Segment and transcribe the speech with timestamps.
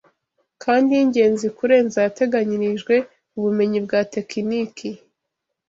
[0.63, 2.95] kandi y’ingenzi kurenza ayateganyirijwe
[3.37, 4.89] ubumenyi bwa tekiniki